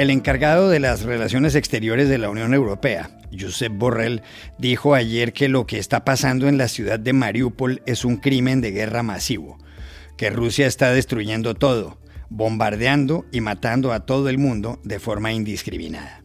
El 0.00 0.08
encargado 0.08 0.70
de 0.70 0.80
las 0.80 1.02
relaciones 1.02 1.54
exteriores 1.54 2.08
de 2.08 2.16
la 2.16 2.30
Unión 2.30 2.54
Europea, 2.54 3.10
Josep 3.38 3.70
Borrell, 3.70 4.22
dijo 4.56 4.94
ayer 4.94 5.34
que 5.34 5.46
lo 5.50 5.66
que 5.66 5.78
está 5.78 6.06
pasando 6.06 6.48
en 6.48 6.56
la 6.56 6.68
ciudad 6.68 6.98
de 6.98 7.12
Mariupol 7.12 7.82
es 7.84 8.06
un 8.06 8.16
crimen 8.16 8.62
de 8.62 8.70
guerra 8.70 9.02
masivo, 9.02 9.58
que 10.16 10.30
Rusia 10.30 10.66
está 10.66 10.90
destruyendo 10.90 11.52
todo, 11.52 11.98
bombardeando 12.30 13.26
y 13.30 13.42
matando 13.42 13.92
a 13.92 14.06
todo 14.06 14.30
el 14.30 14.38
mundo 14.38 14.78
de 14.84 14.98
forma 15.00 15.34
indiscriminada. 15.34 16.22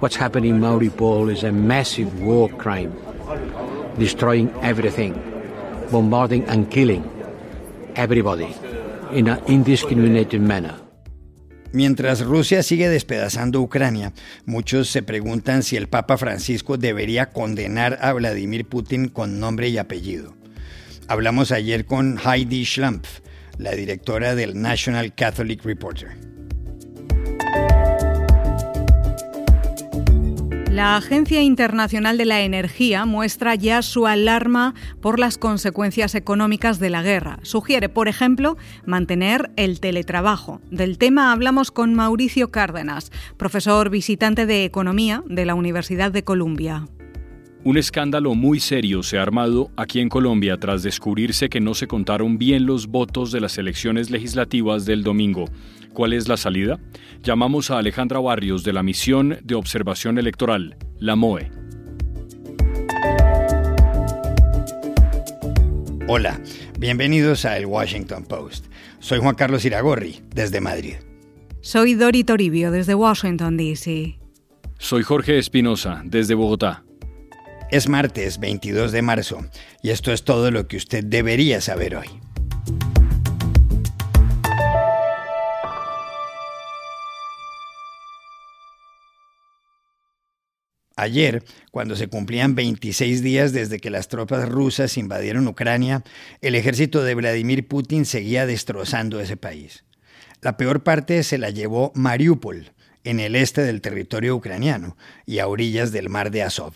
What's 0.00 0.16
happening 0.16 0.54
in 0.54 0.60
Mariupol 0.60 1.32
is 1.32 1.42
a 1.42 1.50
massive 1.50 2.12
war 2.22 2.48
crime, 2.48 2.92
destroying 3.98 4.52
everything, 4.62 5.14
bombarding 5.90 6.44
and 6.48 6.70
killing 6.70 7.02
everybody 7.96 8.54
in 9.12 9.26
an 9.26 9.40
indiscriminated 9.48 10.40
manner. 10.40 10.89
Mientras 11.72 12.20
Rusia 12.20 12.64
sigue 12.64 12.88
despedazando 12.88 13.60
Ucrania, 13.60 14.12
muchos 14.44 14.88
se 14.88 15.04
preguntan 15.04 15.62
si 15.62 15.76
el 15.76 15.88
Papa 15.88 16.16
Francisco 16.18 16.76
debería 16.76 17.30
condenar 17.30 17.98
a 18.02 18.12
Vladimir 18.12 18.66
Putin 18.66 19.08
con 19.08 19.38
nombre 19.38 19.68
y 19.68 19.78
apellido. 19.78 20.34
Hablamos 21.06 21.52
ayer 21.52 21.84
con 21.84 22.18
Heidi 22.18 22.64
Schlampf, 22.64 23.20
la 23.56 23.72
directora 23.72 24.34
del 24.34 24.60
National 24.60 25.14
Catholic 25.14 25.64
Reporter. 25.64 26.29
La 30.70 30.96
Agencia 30.96 31.42
Internacional 31.42 32.16
de 32.16 32.24
la 32.24 32.42
Energía 32.42 33.04
muestra 33.04 33.56
ya 33.56 33.82
su 33.82 34.06
alarma 34.06 34.74
por 35.00 35.18
las 35.18 35.36
consecuencias 35.36 36.14
económicas 36.14 36.78
de 36.78 36.90
la 36.90 37.02
guerra. 37.02 37.40
Sugiere, 37.42 37.88
por 37.88 38.06
ejemplo, 38.06 38.56
mantener 38.86 39.50
el 39.56 39.80
teletrabajo. 39.80 40.60
Del 40.70 40.96
tema 40.96 41.32
hablamos 41.32 41.72
con 41.72 41.94
Mauricio 41.94 42.52
Cárdenas, 42.52 43.10
profesor 43.36 43.90
visitante 43.90 44.46
de 44.46 44.64
Economía 44.64 45.24
de 45.26 45.44
la 45.44 45.56
Universidad 45.56 46.12
de 46.12 46.22
Columbia. 46.22 46.86
Un 47.62 47.76
escándalo 47.76 48.34
muy 48.34 48.58
serio 48.58 49.02
se 49.02 49.18
ha 49.18 49.22
armado 49.22 49.70
aquí 49.76 50.00
en 50.00 50.08
Colombia 50.08 50.56
tras 50.56 50.82
descubrirse 50.82 51.50
que 51.50 51.60
no 51.60 51.74
se 51.74 51.86
contaron 51.86 52.38
bien 52.38 52.64
los 52.64 52.86
votos 52.86 53.32
de 53.32 53.40
las 53.40 53.58
elecciones 53.58 54.08
legislativas 54.08 54.86
del 54.86 55.02
domingo. 55.02 55.44
¿Cuál 55.92 56.14
es 56.14 56.26
la 56.26 56.38
salida? 56.38 56.80
Llamamos 57.22 57.70
a 57.70 57.76
Alejandra 57.76 58.18
Barrios 58.18 58.64
de 58.64 58.72
la 58.72 58.82
Misión 58.82 59.40
de 59.42 59.56
Observación 59.56 60.16
Electoral, 60.16 60.78
la 60.98 61.16
MOE. 61.16 61.50
Hola, 66.08 66.40
bienvenidos 66.78 67.44
a 67.44 67.58
El 67.58 67.66
Washington 67.66 68.24
Post. 68.24 68.68
Soy 69.00 69.18
Juan 69.18 69.34
Carlos 69.34 69.66
Iragorri, 69.66 70.22
desde 70.34 70.62
Madrid. 70.62 70.94
Soy 71.60 71.92
Dori 71.92 72.24
Toribio, 72.24 72.70
desde 72.70 72.94
Washington, 72.94 73.58
D.C. 73.58 74.18
Soy 74.78 75.02
Jorge 75.02 75.38
Espinosa, 75.38 76.00
desde 76.06 76.34
Bogotá. 76.34 76.84
Es 77.70 77.88
martes 77.88 78.40
22 78.40 78.90
de 78.90 79.00
marzo 79.00 79.46
y 79.80 79.90
esto 79.90 80.12
es 80.12 80.24
todo 80.24 80.50
lo 80.50 80.66
que 80.66 80.76
usted 80.76 81.04
debería 81.04 81.60
saber 81.60 81.94
hoy. 81.94 82.08
Ayer, 90.96 91.44
cuando 91.70 91.94
se 91.94 92.08
cumplían 92.08 92.56
26 92.56 93.22
días 93.22 93.52
desde 93.52 93.78
que 93.78 93.88
las 93.88 94.08
tropas 94.08 94.48
rusas 94.48 94.98
invadieron 94.98 95.46
Ucrania, 95.46 96.02
el 96.40 96.56
ejército 96.56 97.04
de 97.04 97.14
Vladimir 97.14 97.68
Putin 97.68 98.04
seguía 98.04 98.46
destrozando 98.46 99.20
ese 99.20 99.36
país. 99.36 99.84
La 100.42 100.56
peor 100.56 100.82
parte 100.82 101.22
se 101.22 101.38
la 101.38 101.50
llevó 101.50 101.92
Mariupol, 101.94 102.72
en 103.04 103.20
el 103.20 103.36
este 103.36 103.62
del 103.62 103.80
territorio 103.80 104.34
ucraniano 104.34 104.96
y 105.24 105.38
a 105.38 105.46
orillas 105.46 105.92
del 105.92 106.08
mar 106.08 106.32
de 106.32 106.42
Azov. 106.42 106.74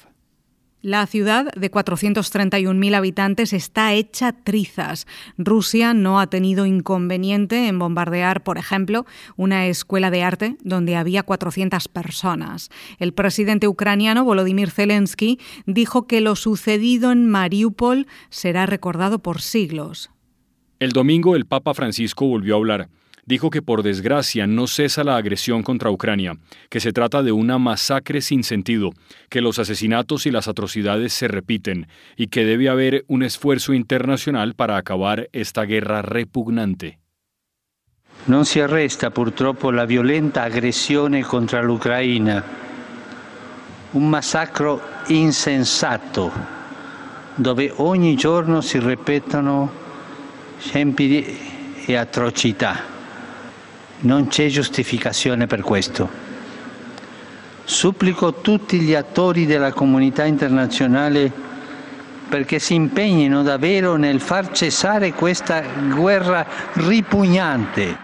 La 0.84 1.06
ciudad 1.06 1.50
de 1.54 1.70
431.000 1.70 2.94
habitantes 2.94 3.54
está 3.54 3.94
hecha 3.94 4.32
trizas. 4.32 5.06
Rusia 5.38 5.94
no 5.94 6.20
ha 6.20 6.26
tenido 6.26 6.66
inconveniente 6.66 7.68
en 7.68 7.78
bombardear, 7.78 8.42
por 8.42 8.58
ejemplo, 8.58 9.06
una 9.38 9.66
escuela 9.66 10.10
de 10.10 10.22
arte 10.22 10.58
donde 10.62 10.96
había 10.96 11.22
400 11.22 11.88
personas. 11.88 12.68
El 12.98 13.14
presidente 13.14 13.66
ucraniano 13.66 14.24
Volodymyr 14.24 14.70
Zelensky 14.70 15.40
dijo 15.64 16.06
que 16.06 16.20
lo 16.20 16.36
sucedido 16.36 17.12
en 17.12 17.30
Mariupol 17.30 18.06
será 18.28 18.66
recordado 18.66 19.20
por 19.20 19.40
siglos. 19.40 20.10
El 20.80 20.92
domingo 20.92 21.34
el 21.34 21.46
Papa 21.46 21.72
Francisco 21.72 22.26
volvió 22.26 22.56
a 22.56 22.58
hablar 22.58 22.88
dijo 23.26 23.50
que 23.50 23.62
por 23.62 23.82
desgracia 23.82 24.46
no 24.46 24.66
cesa 24.66 25.04
la 25.04 25.16
agresión 25.16 25.62
contra 25.62 25.90
Ucrania, 25.90 26.36
que 26.68 26.80
se 26.80 26.92
trata 26.92 27.22
de 27.22 27.32
una 27.32 27.58
masacre 27.58 28.20
sin 28.20 28.44
sentido, 28.44 28.90
que 29.28 29.40
los 29.40 29.58
asesinatos 29.58 30.26
y 30.26 30.30
las 30.30 30.48
atrocidades 30.48 31.12
se 31.12 31.28
repiten 31.28 31.88
y 32.16 32.28
que 32.28 32.44
debe 32.44 32.68
haber 32.68 33.04
un 33.08 33.22
esfuerzo 33.22 33.72
internacional 33.72 34.54
para 34.54 34.76
acabar 34.76 35.28
esta 35.32 35.64
guerra 35.64 36.02
repugnante. 36.02 36.98
Non 38.26 38.46
si 38.46 38.58
arresta 38.58 39.10
purtroppo 39.10 39.70
la 39.70 39.84
violenta 39.84 40.44
aggressione 40.44 41.20
contro 41.22 41.60
l'Ucraina, 41.62 42.42
un 43.90 44.08
massacro 44.08 44.80
insensato, 45.08 46.32
dove 47.34 47.70
ogni 47.76 48.16
giorno 48.16 48.62
si 48.62 48.78
ripetono 48.78 49.70
scempi 50.58 51.84
e 51.84 51.96
atrocità. 51.96 52.93
Non 54.04 54.28
c'è 54.28 54.48
giustificazione 54.48 55.46
per 55.46 55.62
questo. 55.62 56.08
Supplico 57.64 58.34
tutti 58.34 58.78
gli 58.80 58.94
attori 58.94 59.46
della 59.46 59.72
comunità 59.72 60.24
internazionale 60.24 61.32
perché 62.28 62.58
si 62.58 62.74
impegnino 62.74 63.42
davvero 63.42 63.96
nel 63.96 64.20
far 64.20 64.50
cesare 64.52 65.14
questa 65.14 65.62
guerra 65.94 66.46
ripugnante. 66.74 68.02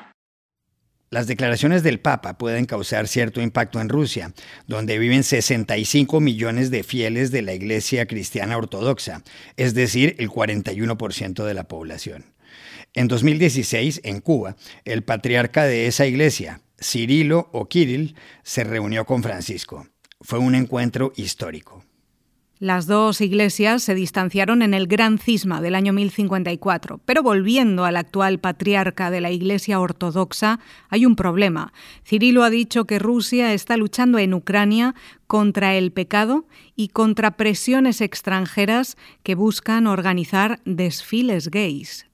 Las 1.10 1.26
declaraciones 1.26 1.82
del 1.82 1.98
Papa 1.98 2.38
pueden 2.38 2.64
causar 2.64 3.06
cierto 3.06 3.42
impacto 3.42 3.80
en 3.80 3.88
Rusia, 3.88 4.32
donde 4.66 4.96
viven 4.96 5.22
65 5.22 6.20
millones 6.20 6.70
de 6.70 6.82
fieles 6.82 7.30
de 7.30 7.42
la 7.42 7.52
Iglesia 7.52 8.06
Cristiana 8.06 8.56
Ortodoxa, 8.56 9.22
es 9.56 9.74
decir, 9.74 10.14
el 10.18 10.30
41% 10.30 11.44
de 11.44 11.54
la 11.54 11.64
población. 11.64 12.24
En 12.94 13.06
2016, 13.06 14.00
en 14.02 14.20
Cuba, 14.20 14.56
el 14.84 15.04
patriarca 15.04 15.64
de 15.64 15.86
esa 15.86 16.06
iglesia, 16.06 16.60
Cirilo 16.80 17.48
o 17.52 17.68
Kirill, 17.68 18.16
se 18.42 18.64
reunió 18.64 19.04
con 19.04 19.22
Francisco. 19.22 19.86
Fue 20.20 20.40
un 20.40 20.56
encuentro 20.56 21.12
histórico. 21.14 21.84
Las 22.58 22.86
dos 22.86 23.22
iglesias 23.22 23.82
se 23.82 23.94
distanciaron 23.94 24.60
en 24.60 24.74
el 24.74 24.86
Gran 24.86 25.18
Cisma 25.18 25.62
del 25.62 25.74
año 25.74 25.94
1054, 25.94 27.00
pero 27.06 27.22
volviendo 27.22 27.86
al 27.86 27.96
actual 27.96 28.38
patriarca 28.38 29.10
de 29.10 29.22
la 29.22 29.30
Iglesia 29.30 29.80
Ortodoxa, 29.80 30.60
hay 30.90 31.06
un 31.06 31.16
problema. 31.16 31.72
Cirilo 32.04 32.42
ha 32.42 32.50
dicho 32.50 32.84
que 32.84 32.98
Rusia 32.98 33.54
está 33.54 33.78
luchando 33.78 34.18
en 34.18 34.34
Ucrania 34.34 34.94
contra 35.26 35.74
el 35.74 35.90
pecado 35.90 36.46
y 36.76 36.88
contra 36.88 37.38
presiones 37.38 38.02
extranjeras 38.02 38.98
que 39.22 39.36
buscan 39.36 39.86
organizar 39.86 40.60
desfiles 40.66 41.50
gays. 41.50 42.09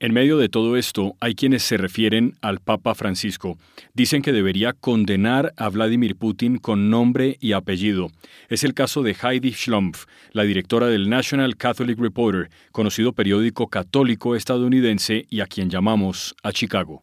En 0.00 0.14
medio 0.14 0.38
de 0.38 0.48
todo 0.48 0.76
esto, 0.76 1.16
hay 1.18 1.34
quienes 1.34 1.64
se 1.64 1.76
refieren 1.76 2.36
al 2.40 2.60
Papa 2.60 2.94
Francisco. 2.94 3.58
Dicen 3.94 4.22
que 4.22 4.32
debería 4.32 4.72
condenar 4.72 5.52
a 5.56 5.68
Vladimir 5.70 6.14
Putin 6.14 6.58
con 6.58 6.88
nombre 6.88 7.36
y 7.40 7.52
apellido. 7.52 8.06
Es 8.48 8.62
el 8.62 8.74
caso 8.74 9.02
de 9.02 9.16
Heidi 9.20 9.50
Schlumpf, 9.50 10.06
la 10.30 10.44
directora 10.44 10.86
del 10.86 11.10
National 11.10 11.56
Catholic 11.56 11.98
Reporter, 11.98 12.48
conocido 12.70 13.12
periódico 13.12 13.66
católico 13.66 14.36
estadounidense 14.36 15.26
y 15.30 15.40
a 15.40 15.46
quien 15.46 15.68
llamamos 15.68 16.36
a 16.44 16.52
Chicago. 16.52 17.02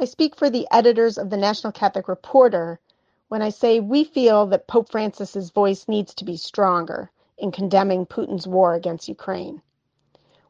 I 0.00 0.06
speak 0.06 0.34
for 0.36 0.50
the 0.50 0.66
editors 0.72 1.16
of 1.16 1.30
the 1.30 1.36
National 1.36 1.72
Catholic 1.72 2.08
Reporter 2.08 2.80
when 3.28 3.42
I 3.42 3.50
say 3.50 3.78
we 3.78 4.02
feel 4.02 4.44
that 4.46 4.66
Pope 4.66 4.90
Francis's 4.90 5.52
voice 5.52 5.86
needs 5.86 6.14
to 6.14 6.24
be 6.24 6.36
stronger 6.36 7.12
in 7.38 7.52
condemning 7.52 8.06
Putin's 8.06 8.48
war 8.48 8.74
against 8.74 9.08
Ukraine. 9.08 9.62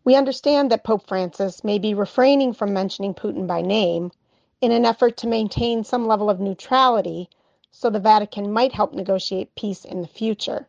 We 0.04 0.16
understand 0.16 0.70
that 0.70 0.84
Pope 0.84 1.06
Francis 1.08 1.64
may 1.64 1.78
be 1.78 1.94
refraining 1.94 2.52
from 2.52 2.74
mentioning 2.74 3.14
Putin 3.14 3.46
by 3.46 3.62
name 3.62 4.12
in 4.60 4.70
an 4.70 4.84
effort 4.84 5.16
to 5.18 5.26
maintain 5.26 5.82
some 5.82 6.06
level 6.06 6.28
of 6.28 6.40
neutrality 6.40 7.30
so 7.70 7.90
the 7.90 7.98
Vatican 7.98 8.52
might 8.52 8.72
help 8.72 8.92
negotiate 8.92 9.54
peace 9.54 9.84
in 9.84 10.02
the 10.02 10.08
future. 10.08 10.68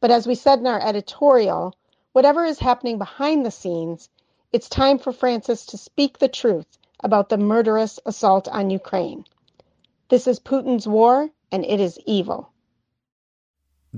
But 0.00 0.10
as 0.10 0.26
we 0.26 0.34
said 0.34 0.58
in 0.58 0.66
our 0.66 0.80
editorial, 0.86 1.74
whatever 2.12 2.44
is 2.44 2.58
happening 2.58 2.98
behind 2.98 3.44
the 3.44 3.50
scenes, 3.50 4.10
it's 4.52 4.68
time 4.68 4.98
for 4.98 5.12
Francis 5.12 5.64
to 5.66 5.78
speak 5.78 6.18
the 6.18 6.28
truth 6.28 6.78
about 7.00 7.30
the 7.30 7.38
murderous 7.38 7.98
assault 8.06 8.46
on 8.48 8.70
Ukraine. 8.70 9.24
This 10.10 10.26
is 10.26 10.38
Putin's 10.38 10.86
war, 10.86 11.30
and 11.50 11.64
it 11.64 11.80
is 11.80 11.98
evil. 12.06 12.50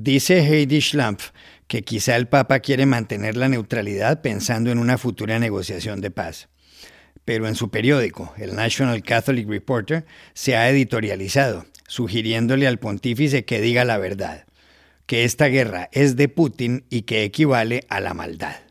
Dice 0.01 0.29
Heidi 0.29 0.81
Schlampf 0.81 1.31
que 1.67 1.83
quizá 1.83 2.17
el 2.17 2.29
Papa 2.29 2.61
quiere 2.61 2.87
mantener 2.87 3.37
la 3.37 3.49
neutralidad 3.49 4.23
pensando 4.23 4.71
en 4.71 4.79
una 4.79 4.99
futura 4.99 5.39
negociación 5.39 6.01
de 6.01 6.11
paz. 6.11 6.49
pero 7.25 7.49
en 7.49 7.57
su 7.57 7.71
periódico, 7.71 8.33
el 8.39 8.55
National 8.55 9.03
Catholic 9.03 9.49
Reporter, 9.49 10.07
se 10.33 10.55
ha 10.55 10.71
editorializado, 10.71 11.67
sugiriéndole 11.89 12.69
al 12.69 12.79
pontífice 12.79 13.45
que 13.45 13.61
diga 13.61 13.85
la 13.85 13.99
verdad, 13.99 14.45
que 15.07 15.25
esta 15.25 15.47
guerra 15.47 15.89
es 15.91 16.15
de 16.15 16.29
Putin 16.29 16.85
y 16.89 17.03
que 17.03 17.25
equivale 17.25 17.85
a 17.89 17.99
la 17.99 18.15
maldad. 18.15 18.66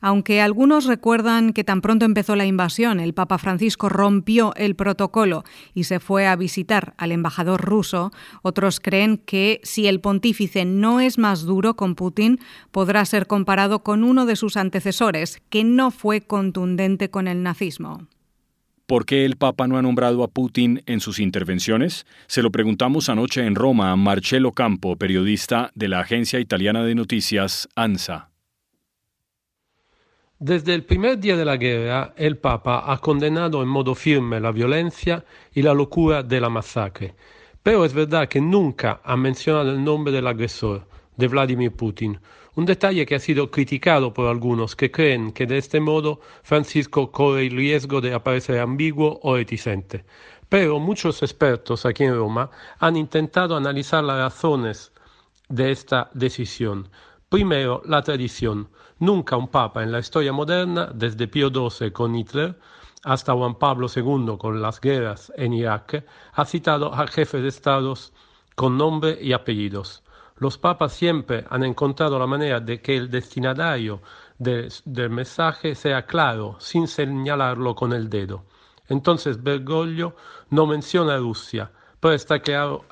Aunque 0.00 0.40
algunos 0.40 0.86
recuerdan 0.86 1.52
que 1.52 1.64
tan 1.64 1.82
pronto 1.82 2.06
empezó 2.06 2.34
la 2.34 2.46
invasión, 2.46 3.00
el 3.00 3.12
Papa 3.12 3.36
Francisco 3.38 3.88
rompió 3.88 4.54
el 4.56 4.74
protocolo 4.74 5.44
y 5.74 5.84
se 5.84 6.00
fue 6.00 6.26
a 6.26 6.36
visitar 6.36 6.94
al 6.96 7.12
embajador 7.12 7.60
ruso, 7.60 8.10
otros 8.42 8.80
creen 8.80 9.18
que 9.18 9.60
si 9.62 9.86
el 9.86 10.00
pontífice 10.00 10.64
no 10.64 11.00
es 11.00 11.18
más 11.18 11.42
duro 11.42 11.76
con 11.76 11.94
Putin, 11.94 12.40
podrá 12.70 13.04
ser 13.04 13.26
comparado 13.26 13.82
con 13.82 14.02
uno 14.02 14.24
de 14.24 14.36
sus 14.36 14.56
antecesores, 14.56 15.42
que 15.50 15.64
no 15.64 15.90
fue 15.90 16.22
contundente 16.22 17.10
con 17.10 17.28
el 17.28 17.42
nazismo. 17.42 18.08
¿Por 18.86 19.06
qué 19.06 19.24
el 19.24 19.36
Papa 19.36 19.68
no 19.68 19.76
ha 19.76 19.82
nombrado 19.82 20.24
a 20.24 20.28
Putin 20.28 20.82
en 20.86 20.98
sus 20.98 21.20
intervenciones? 21.20 22.06
Se 22.26 22.42
lo 22.42 22.50
preguntamos 22.50 23.08
anoche 23.08 23.46
en 23.46 23.54
Roma 23.54 23.92
a 23.92 23.96
Marcello 23.96 24.50
Campo, 24.50 24.96
periodista 24.96 25.70
de 25.76 25.86
la 25.88 26.00
agencia 26.00 26.40
italiana 26.40 26.82
de 26.82 26.96
noticias 26.96 27.68
ANSA. 27.76 28.29
Desde 30.42 30.72
el 30.72 30.84
primer 30.84 31.18
día 31.18 31.36
de 31.36 31.44
la 31.44 31.58
guerra, 31.58 32.14
el 32.16 32.38
Papa 32.38 32.90
ha 32.90 32.96
condenado 32.96 33.62
en 33.62 33.68
modo 33.68 33.94
firme 33.94 34.40
la 34.40 34.52
violencia 34.52 35.22
y 35.52 35.60
la 35.60 35.74
locura 35.74 36.22
de 36.22 36.40
la 36.40 36.48
masacre. 36.48 37.14
Pero 37.62 37.84
es 37.84 37.92
verdad 37.92 38.26
que 38.26 38.40
nunca 38.40 39.02
ha 39.04 39.18
mencionado 39.18 39.70
el 39.70 39.84
nombre 39.84 40.14
del 40.14 40.26
agresor, 40.26 40.86
de 41.14 41.28
Vladimir 41.28 41.72
Putin, 41.72 42.18
un 42.54 42.64
detalle 42.64 43.04
que 43.04 43.16
ha 43.16 43.18
sido 43.18 43.50
criticado 43.50 44.14
por 44.14 44.28
algunos 44.28 44.74
que 44.74 44.90
creen 44.90 45.32
que 45.32 45.44
de 45.44 45.58
este 45.58 45.78
modo 45.78 46.20
Francisco 46.42 47.12
corre 47.12 47.46
el 47.46 47.56
riesgo 47.56 48.00
de 48.00 48.14
aparecer 48.14 48.60
ambiguo 48.60 49.20
o 49.22 49.36
reticente. 49.36 50.06
Pero 50.48 50.78
muchos 50.78 51.22
expertos 51.22 51.84
aquí 51.84 52.04
en 52.04 52.16
Roma 52.16 52.50
han 52.78 52.96
intentado 52.96 53.58
analizar 53.58 54.02
las 54.02 54.16
razones 54.16 54.90
de 55.50 55.70
esta 55.70 56.08
decisión. 56.14 56.88
Primero, 57.28 57.82
la 57.84 58.00
tradición. 58.00 58.70
Nunca 59.00 59.34
un 59.38 59.48
papa 59.48 59.82
en 59.82 59.92
la 59.92 59.98
historia 59.98 60.30
moderna, 60.30 60.90
desde 60.92 61.26
Pío 61.26 61.48
XII 61.48 61.90
con 61.90 62.14
Hitler 62.14 62.58
hasta 63.02 63.32
Juan 63.32 63.54
Pablo 63.54 63.86
II 63.88 64.36
con 64.38 64.60
las 64.60 64.78
guerras 64.78 65.32
en 65.36 65.54
Irak, 65.54 66.04
ha 66.34 66.44
citado 66.44 66.92
a 66.92 67.06
jefes 67.06 67.40
de 67.40 67.48
estados 67.48 68.12
con 68.54 68.76
nombre 68.76 69.16
y 69.18 69.32
apellidos. 69.32 70.02
Los 70.36 70.58
papas 70.58 70.92
siempre 70.92 71.46
han 71.48 71.64
encontrado 71.64 72.18
la 72.18 72.26
manera 72.26 72.60
de 72.60 72.82
que 72.82 72.94
el 72.94 73.10
destinatario 73.10 74.02
del 74.38 74.70
mensaje 75.08 75.74
sea 75.74 76.04
claro, 76.04 76.56
sin 76.60 76.86
señalarlo 76.86 77.74
con 77.74 77.94
el 77.94 78.10
dedo. 78.10 78.44
Entonces 78.86 79.42
Bergoglio 79.42 80.14
no 80.50 80.66
menciona 80.66 81.14
a 81.14 81.18
Rusia, 81.18 81.70
pero 82.00 82.12
está 82.12 82.38
claro, 82.38 82.84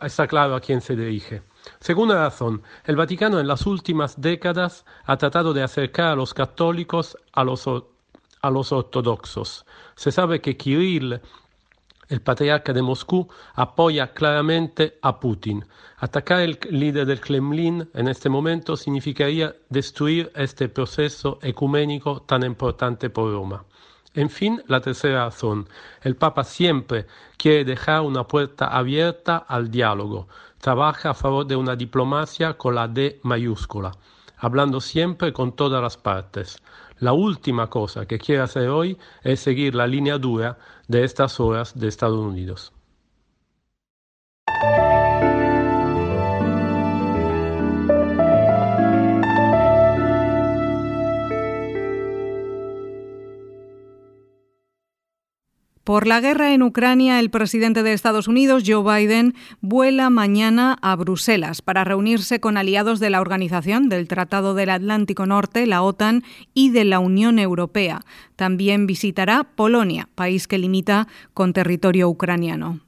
a 0.55 0.61
quién 0.61 0.81
se 0.81 0.97
dirige. 0.97 1.43
Segunda 1.81 2.17
razón, 2.17 2.63
el 2.85 2.97
Vaticano 2.97 3.41
en 3.41 3.47
las 3.47 3.67
últimas 3.67 4.21
décadas 4.21 4.85
ha 5.05 5.17
tratado 5.17 5.53
de 5.53 5.63
acercar 5.63 6.09
a 6.09 6.17
los 6.17 6.35
católicos 6.35 7.17
a 7.33 7.45
los, 7.45 7.67
a 7.67 8.51
los 8.51 8.73
ortodoxos. 8.73 9.65
Se 9.97 10.13
sabe 10.13 10.41
que 10.41 10.57
Kirill, 10.57 11.21
el 12.09 12.21
patriarca 12.21 12.73
de 12.73 12.83
Moscú, 12.83 13.29
apoya 13.55 14.13
claramente 14.13 14.99
a 15.03 15.21
Putin. 15.21 15.65
Atacar 15.99 16.41
al 16.41 16.59
líder 16.71 17.07
del 17.07 17.21
Kremlin 17.21 17.89
en 17.95 18.09
este 18.09 18.29
momento 18.29 18.77
significaría 18.77 19.55
destruir 19.69 20.33
este 20.35 20.69
proceso 20.69 21.39
ecuménico 21.43 22.23
tan 22.23 22.45
importante 22.45 23.11
por 23.11 23.33
Roma. 23.33 23.65
En 24.15 24.31
fin, 24.31 24.63
la 24.67 24.81
tercera 24.81 25.25
razón. 25.25 25.69
El 26.03 26.17
Papa 26.17 26.43
siempre 26.43 27.07
quiere 27.37 27.65
dejar 27.65 28.01
una 28.01 28.27
puerta 28.27 28.67
abierta 28.67 29.37
al 29.37 29.71
diálogo. 29.71 30.29
Trabaja 30.61 31.11
a 31.11 31.15
favor 31.15 31.47
de 31.47 31.57
una 31.57 31.77
diplomacia 31.77 32.55
con 32.55 32.75
la 32.75 32.89
D 32.89 33.21
mayúscula, 33.23 33.93
hablando 34.39 34.81
siempre 34.81 35.33
con 35.33 35.55
todas 35.55 35.83
las 35.83 35.97
partes. 35.97 36.61
La 36.99 37.13
última 37.13 37.69
cosa 37.69 38.07
que 38.07 38.19
quiere 38.19 38.43
hacer 38.43 38.69
hoy 38.69 38.99
es 39.23 39.41
seguir 39.41 39.75
la 39.75 39.87
línea 39.87 40.19
dura 40.19 40.59
de 40.89 41.05
estas 41.05 41.39
horas 41.39 41.79
de 41.79 41.87
Estados 41.87 42.19
Unidos. 42.19 42.73
Por 55.89 56.07
la 56.07 56.21
guerra 56.21 56.53
en 56.53 56.63
Ucrania, 56.63 57.19
el 57.19 57.31
presidente 57.31 57.83
de 57.83 57.95
Estados 57.95 58.29
Unidos, 58.29 58.65
Joe 58.67 58.85
Biden, 58.85 59.35
vuela 59.63 60.11
mañana 60.11 60.77
a 60.83 60.95
Bruselas 60.97 61.63
para 61.63 61.83
reunirse 61.83 62.41
con 62.41 62.59
aliados 62.59 63.01
de 63.01 63.09
la 63.09 63.23
Organización 63.23 63.89
del 63.89 64.07
Tratado 64.07 64.53
del 64.53 64.69
Atlántico 64.69 65.25
Norte, 65.25 65.65
la 65.67 65.81
OTAN, 65.81 66.25
y 66.53 66.73
de 66.73 66.85
la 66.85 66.99
Unión 66.99 67.39
Europea. 67.39 68.03
También 68.37 68.87
visitará 68.87 69.45
Polonia, 69.45 70.11
país 70.15 70.47
que 70.47 70.59
limita 70.59 71.09
con 71.33 71.55
territorio 71.55 72.11
ucraniano. 72.11 72.81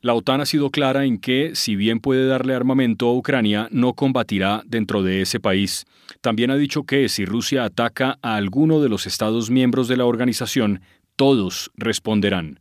La 0.00 0.14
OTAN 0.14 0.40
ha 0.40 0.46
sido 0.46 0.70
clara 0.70 1.04
en 1.04 1.18
que, 1.18 1.50
si 1.52 1.76
bien 1.76 2.00
puede 2.00 2.26
darle 2.26 2.54
armamento 2.54 3.06
a 3.06 3.14
Ucrania, 3.14 3.68
no 3.70 3.92
combatirá 3.92 4.62
dentro 4.64 5.02
de 5.02 5.20
ese 5.20 5.40
país. 5.40 5.84
También 6.22 6.50
ha 6.50 6.56
dicho 6.56 6.84
que 6.84 7.10
si 7.10 7.26
Rusia 7.26 7.64
ataca 7.64 8.18
a 8.22 8.36
alguno 8.36 8.80
de 8.80 8.88
los 8.88 9.06
Estados 9.06 9.50
miembros 9.50 9.88
de 9.88 9.98
la 9.98 10.06
organización, 10.06 10.80
todos 11.20 11.70
responderán. 11.76 12.60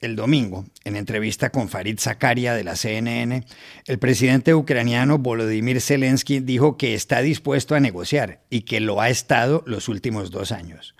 El 0.00 0.16
domingo, 0.16 0.64
en 0.82 0.96
entrevista 0.96 1.50
con 1.50 1.68
Farid 1.68 2.00
Zakaria 2.00 2.52
de 2.52 2.64
la 2.64 2.74
CNN, 2.74 3.44
el 3.86 3.98
presidente 4.00 4.52
ucraniano 4.52 5.18
Volodymyr 5.18 5.80
Zelensky 5.80 6.40
dijo 6.40 6.76
que 6.76 6.94
está 6.94 7.20
dispuesto 7.22 7.76
a 7.76 7.78
negociar 7.78 8.40
y 8.50 8.62
que 8.62 8.80
lo 8.80 9.00
ha 9.00 9.10
estado 9.10 9.62
los 9.64 9.88
últimos 9.88 10.32
dos 10.32 10.50
años. 10.50 10.96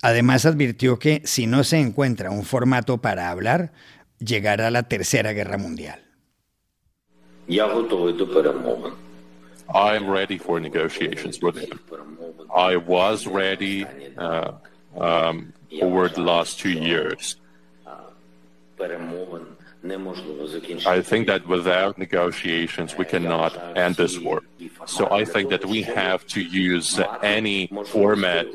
Además 0.00 0.46
advirtió 0.46 1.00
que 1.00 1.22
si 1.24 1.48
no 1.48 1.64
se 1.64 1.80
encuentra 1.80 2.30
un 2.30 2.44
formato 2.44 2.98
para 2.98 3.30
hablar, 3.30 3.72
llegará 4.20 4.70
la 4.70 4.84
tercera 4.84 5.32
guerra 5.32 5.58
mundial. 5.58 5.98
I'm 9.70 10.08
ready 10.08 10.38
for 10.38 10.60
negotiations 10.60 11.42
with 11.42 11.56
him. 11.56 11.80
I 12.54 12.76
was 12.76 13.26
ready 13.26 13.84
uh, 14.16 14.52
um, 14.96 15.52
over 15.82 16.08
the 16.08 16.20
last 16.20 16.58
two 16.58 16.70
years. 16.70 17.36
I 20.86 21.02
think 21.02 21.26
that 21.28 21.46
without 21.46 21.98
negotiations, 21.98 22.96
we 22.96 23.04
cannot 23.04 23.56
end 23.76 23.94
this 23.94 24.18
war. 24.18 24.42
So 24.86 25.08
I 25.10 25.24
think 25.24 25.50
that 25.50 25.64
we 25.64 25.82
have 25.82 26.26
to 26.28 26.42
use 26.42 26.98
any 27.22 27.68
format, 27.86 28.46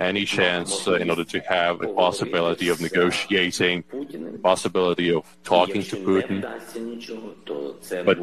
any 0.00 0.24
chance 0.24 0.88
uh, 0.88 0.94
in 0.94 1.10
order 1.10 1.24
to 1.24 1.40
have 1.40 1.82
a 1.82 1.88
possibility 1.88 2.68
of 2.68 2.80
negotiating, 2.80 3.84
possibility 4.42 5.12
of 5.12 5.24
talking 5.44 5.82
to 5.84 5.96
Putin. 5.96 6.42
But 8.04 8.18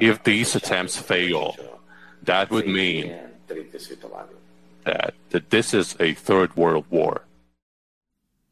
if 0.00 0.22
these 0.22 0.54
attempts 0.54 0.98
fail, 0.98 1.56
that 2.24 2.50
would 2.50 2.66
mean 2.66 3.16
that, 4.84 5.14
that 5.30 5.50
this 5.50 5.74
is 5.74 5.96
a 6.00 6.14
third 6.14 6.50
world 6.56 6.84
war. 6.90 7.22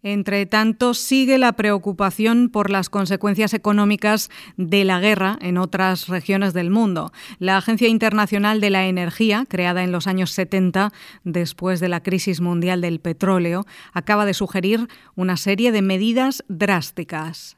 Entre 0.02 0.46
tanto, 0.46 0.94
sigue 0.94 1.38
la 1.38 1.52
preocupación 1.52 2.50
por 2.50 2.70
las 2.70 2.88
consecuencias 2.88 3.52
económicas 3.52 4.30
de 4.56 4.84
la 4.84 5.00
guerra 5.00 5.36
en 5.40 5.58
otras 5.58 6.06
regiones 6.06 6.54
del 6.54 6.70
mundo. 6.70 7.12
La 7.40 7.56
Agencia 7.56 7.88
Internacional 7.88 8.60
de 8.60 8.70
la 8.70 8.86
Energía, 8.86 9.44
creada 9.48 9.82
en 9.82 9.90
los 9.90 10.06
años 10.06 10.30
70 10.30 10.92
después 11.24 11.80
de 11.80 11.88
la 11.88 12.02
crisis 12.02 12.40
mundial 12.40 12.80
del 12.80 13.00
petróleo, 13.00 13.66
acaba 13.92 14.24
de 14.24 14.34
sugerir 14.34 14.86
una 15.16 15.36
serie 15.36 15.72
de 15.72 15.82
medidas 15.82 16.44
drásticas. 16.48 17.56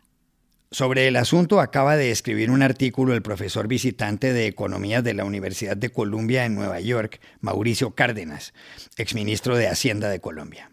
Sobre 0.73 1.09
el 1.09 1.17
asunto 1.17 1.61
acaba 1.61 1.97
de 1.97 2.13
escribir 2.13 2.49
un 2.49 2.63
artículo 2.63 3.13
el 3.13 3.23
profesor 3.23 3.67
visitante 3.67 4.33
de 4.33 4.47
Economía 4.47 5.03
de 5.03 5.15
la 5.15 5.25
Universidad 5.25 5.77
de 5.77 5.91
Columbia 5.91 6.45
en 6.45 6.55
Nueva 6.55 6.79
York, 6.79 7.21
Mauricio 7.41 7.97
Cárdenas, 7.97 8.55
exministro 8.97 9.57
de 9.57 9.67
Hacienda 9.67 10.09
de 10.09 10.21
Colombia. 10.21 10.71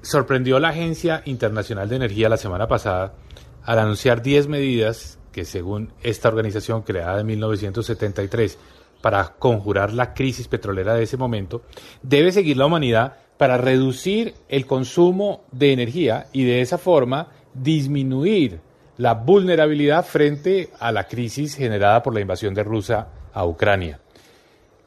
Sorprendió 0.00 0.58
la 0.60 0.70
Agencia 0.70 1.20
Internacional 1.26 1.90
de 1.90 1.96
Energía 1.96 2.30
la 2.30 2.38
semana 2.38 2.68
pasada 2.68 3.16
al 3.64 3.78
anunciar 3.78 4.22
10 4.22 4.48
medidas 4.48 5.18
que, 5.30 5.44
según 5.44 5.92
esta 6.02 6.30
organización 6.30 6.80
creada 6.80 7.20
en 7.20 7.26
1973 7.26 8.58
para 9.02 9.34
conjurar 9.38 9.92
la 9.92 10.14
crisis 10.14 10.48
petrolera 10.48 10.94
de 10.94 11.02
ese 11.02 11.18
momento, 11.18 11.60
debe 12.00 12.32
seguir 12.32 12.56
la 12.56 12.64
humanidad 12.64 13.18
para 13.36 13.58
reducir 13.58 14.34
el 14.48 14.66
consumo 14.66 15.44
de 15.52 15.72
energía 15.72 16.28
y 16.32 16.44
de 16.44 16.62
esa 16.62 16.78
forma 16.78 17.28
disminuir 17.54 18.60
la 18.98 19.14
vulnerabilidad 19.14 20.04
frente 20.04 20.70
a 20.78 20.92
la 20.92 21.08
crisis 21.08 21.56
generada 21.56 22.02
por 22.02 22.14
la 22.14 22.20
invasión 22.20 22.54
de 22.54 22.62
Rusia 22.62 23.06
a 23.32 23.46
Ucrania. 23.46 24.00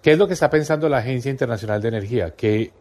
¿Qué 0.01 0.11
es 0.11 0.17
lo 0.17 0.27
que 0.27 0.33
está 0.33 0.49
pensando 0.49 0.87
la 0.87 0.99
Agencia 0.99 1.31
Internacional 1.31 1.81
de 1.81 1.87
Energía? 1.87 2.35
Que 2.35 2.71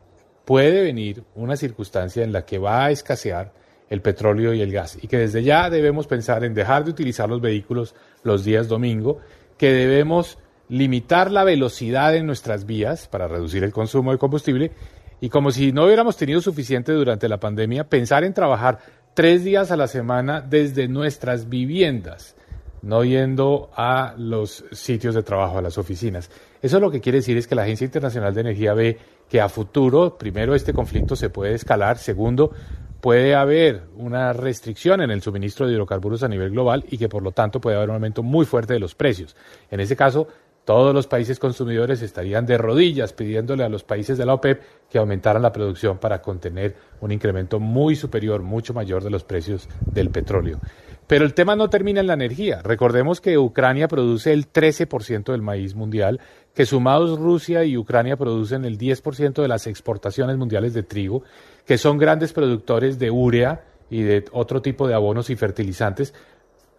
puede 0.45 0.83
venir 0.83 1.25
una 1.35 1.57
circunstancia 1.57 2.23
en 2.23 2.33
la 2.33 2.45
que 2.45 2.59
va 2.59 2.85
a 2.85 2.91
escasear 2.91 3.53
el 3.89 4.03
petróleo 4.03 4.53
y 4.55 4.61
el 4.61 4.73
gas 4.73 4.99
y 5.01 5.09
que 5.09 5.19
desde 5.19 5.43
ya 5.43 5.71
debemos 5.71 6.07
pensar 6.07 6.45
en 6.45 6.55
dejar 6.55 6.85
de 6.85 6.91
utilizar 6.91 7.29
los 7.29 7.41
vehículos 7.41 7.95
los 8.23 8.45
días 8.45 8.69
domingo, 8.69 9.21
que 9.57 9.73
debemos 9.73 10.39
limitar 10.69 11.31
la 11.31 11.45
velocidad 11.45 12.15
en 12.15 12.27
nuestras 12.27 12.67
vías 12.67 13.09
para 13.09 13.29
reducir 13.29 13.65
el 13.65 13.73
consumo 13.73 14.13
de 14.13 14.19
combustible 14.19 14.73
y 15.21 15.29
como 15.29 15.51
si 15.51 15.73
no 15.73 15.85
hubiéramos 15.85 16.17
tenido 16.17 16.41
suficiente 16.41 16.93
durante 16.93 17.29
la 17.29 17.39
pandemia, 17.39 17.89
pensar 17.89 18.25
en 18.25 18.35
trabajar 18.35 18.79
tres 19.15 19.45
días 19.45 19.71
a 19.71 19.77
la 19.77 19.87
semana 19.87 20.41
desde 20.41 20.89
nuestras 20.89 21.49
viviendas, 21.49 22.37
no 22.83 23.05
yendo 23.05 23.71
a 23.77 24.15
los 24.19 24.65
sitios 24.73 25.15
de 25.15 25.23
trabajo, 25.23 25.59
a 25.59 25.63
las 25.63 25.79
oficinas. 25.79 26.31
Eso 26.61 26.81
lo 26.81 26.91
que 26.91 27.01
quiere 27.01 27.19
decir 27.19 27.37
es 27.37 27.47
que 27.47 27.55
la 27.55 27.63
Agencia 27.63 27.85
Internacional 27.85 28.35
de 28.35 28.41
Energía 28.41 28.75
ve 28.75 28.99
que 29.29 29.41
a 29.41 29.49
futuro, 29.49 30.19
primero, 30.19 30.55
este 30.55 30.73
conflicto 30.73 31.17
se 31.17 31.31
puede 31.31 31.55
escalar, 31.55 31.99
segundo, 31.99 32.53
puede 33.01 33.35
haber 33.35 33.83
una 33.97 34.33
restricción 34.33 35.03
en 35.03 35.11
el 35.11 35.23
suministro 35.23 35.67
de 35.67 35.75
hidrocarburos 35.75 36.23
a 36.23 36.29
nivel 36.29 36.51
global 36.51 36.85
y 36.91 36.99
que 36.99 37.09
por 37.09 37.23
lo 37.23 37.33
tanto 37.33 37.61
puede 37.61 37.77
haber 37.77 37.91
un 37.91 37.97
aumento 37.97 38.23
muy 38.23 38.47
fuerte 38.47 38.73
de 38.73 38.81
los 38.81 38.95
precios. 38.95 39.37
En 39.71 39.81
ese 39.81 39.95
caso, 39.95 40.27
todos 40.65 40.95
los 40.95 41.07
países 41.07 41.39
consumidores 41.39 42.01
estarían 42.01 42.47
de 42.47 42.57
rodillas 42.59 43.13
pidiéndole 43.13 43.65
a 43.65 43.69
los 43.69 43.85
países 43.85 44.17
de 44.17 44.25
la 44.25 44.35
OPEP 44.35 44.63
que 44.91 44.99
aumentaran 44.99 45.43
la 45.43 45.53
producción 45.53 45.99
para 45.99 46.23
contener 46.23 46.75
un 47.01 47.13
incremento 47.13 47.61
muy 47.61 47.97
superior, 47.97 48.43
mucho 48.43 48.73
mayor 48.73 49.05
de 49.05 49.11
los 49.11 49.25
precios 49.25 49.69
del 49.93 50.11
petróleo. 50.11 50.61
Pero 51.07 51.27
el 51.27 51.35
tema 51.35 51.55
no 51.55 51.69
termina 51.69 52.01
en 52.01 52.07
la 52.07 52.15
energía. 52.15 52.63
Recordemos 52.63 53.21
que 53.21 53.37
Ucrania 53.37 53.89
produce 53.89 54.33
el 54.33 54.51
13% 54.51 55.33
del 55.33 55.43
maíz 55.43 55.75
mundial, 55.75 56.21
que 56.55 56.65
sumados 56.65 57.19
Rusia 57.19 57.65
y 57.65 57.77
Ucrania 57.77 58.17
producen 58.17 58.65
el 58.65 58.79
10% 58.79 59.43
de 59.43 59.49
las 59.49 59.67
exportaciones 59.67 60.39
mundiales 60.39 60.73
de 60.73 60.83
trigo, 60.83 61.23
que 61.67 61.77
son 61.77 61.99
grandes 61.99 62.33
productores 62.33 62.99
de 62.99 63.11
urea 63.11 63.65
y 63.91 64.03
de 64.03 64.25
otro 64.33 64.63
tipo 64.63 64.89
de 64.89 64.95
abonos 64.95 65.29
y 65.29 65.37
fertilizantes, 65.37 66.15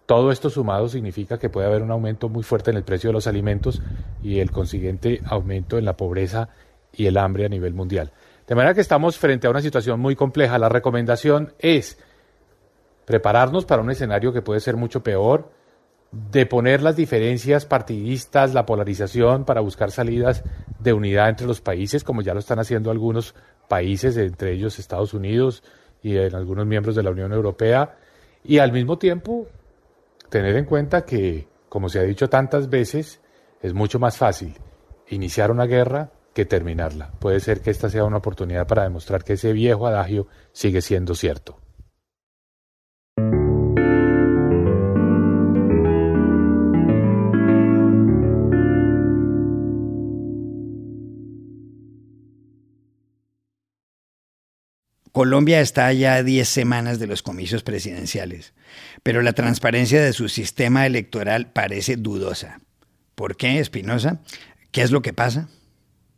todo 0.06 0.30
esto 0.30 0.50
sumado 0.50 0.88
significa 0.88 1.38
que 1.38 1.50
puede 1.50 1.66
haber 1.66 1.82
un 1.82 1.90
aumento 1.90 2.28
muy 2.28 2.44
fuerte 2.44 2.70
en 2.70 2.76
el 2.76 2.84
precio 2.84 3.10
de 3.10 3.14
los 3.14 3.26
alimentos 3.26 3.82
y 4.22 4.38
el 4.38 4.52
consiguiente 4.52 5.20
aumento 5.26 5.78
en 5.78 5.84
la 5.84 5.96
pobreza 5.96 6.48
y 6.92 7.06
el 7.06 7.18
hambre 7.18 7.44
a 7.44 7.48
nivel 7.48 7.74
mundial. 7.74 8.12
De 8.46 8.54
manera 8.54 8.74
que 8.74 8.80
estamos 8.80 9.18
frente 9.18 9.48
a 9.48 9.50
una 9.50 9.60
situación 9.60 9.98
muy 9.98 10.14
compleja. 10.14 10.58
La 10.58 10.68
recomendación 10.68 11.52
es 11.58 11.98
prepararnos 13.04 13.64
para 13.64 13.82
un 13.82 13.90
escenario 13.90 14.32
que 14.32 14.42
puede 14.42 14.60
ser 14.60 14.76
mucho 14.76 15.02
peor, 15.02 15.50
de 16.12 16.46
poner 16.46 16.82
las 16.82 16.94
diferencias 16.94 17.66
partidistas, 17.66 18.54
la 18.54 18.64
polarización 18.64 19.44
para 19.44 19.60
buscar 19.60 19.90
salidas 19.90 20.44
de 20.78 20.92
unidad 20.92 21.28
entre 21.28 21.48
los 21.48 21.60
países, 21.60 22.04
como 22.04 22.22
ya 22.22 22.32
lo 22.32 22.40
están 22.40 22.60
haciendo 22.60 22.92
algunos 22.92 23.34
países, 23.68 24.16
entre 24.16 24.52
ellos 24.52 24.78
Estados 24.78 25.14
Unidos 25.14 25.64
y 26.02 26.16
en 26.16 26.34
algunos 26.36 26.66
miembros 26.66 26.94
de 26.94 27.02
la 27.02 27.10
Unión 27.10 27.32
Europea, 27.32 27.96
y 28.44 28.58
al 28.58 28.72
mismo 28.72 28.98
tiempo 28.98 29.48
tener 30.28 30.56
en 30.56 30.64
cuenta 30.64 31.04
que, 31.04 31.48
como 31.68 31.88
se 31.88 31.98
ha 31.98 32.02
dicho 32.02 32.28
tantas 32.28 32.68
veces, 32.68 33.20
es 33.62 33.74
mucho 33.74 33.98
más 33.98 34.16
fácil 34.16 34.54
iniciar 35.08 35.50
una 35.50 35.66
guerra 35.66 36.10
que 36.34 36.44
terminarla. 36.44 37.12
Puede 37.18 37.40
ser 37.40 37.60
que 37.60 37.70
esta 37.70 37.88
sea 37.88 38.04
una 38.04 38.18
oportunidad 38.18 38.66
para 38.66 38.82
demostrar 38.82 39.24
que 39.24 39.34
ese 39.34 39.52
viejo 39.52 39.86
adagio 39.86 40.26
sigue 40.52 40.82
siendo 40.82 41.14
cierto. 41.14 41.58
Colombia 55.16 55.62
está 55.62 55.90
ya 55.94 56.16
a 56.16 56.22
10 56.22 56.46
semanas 56.46 56.98
de 56.98 57.06
los 57.06 57.22
comicios 57.22 57.62
presidenciales, 57.62 58.52
pero 59.02 59.22
la 59.22 59.32
transparencia 59.32 60.04
de 60.04 60.12
su 60.12 60.28
sistema 60.28 60.84
electoral 60.84 61.50
parece 61.50 61.96
dudosa. 61.96 62.60
¿Por 63.14 63.38
qué, 63.38 63.58
Espinosa? 63.58 64.20
¿Qué 64.72 64.82
es 64.82 64.90
lo 64.90 65.00
que 65.00 65.14
pasa? 65.14 65.48